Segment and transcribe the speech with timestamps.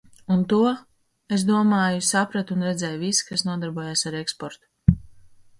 [0.35, 0.61] Un to,
[1.37, 4.99] es domāju, saprata un redzēja visi, kas nodarbojās ar eksportu.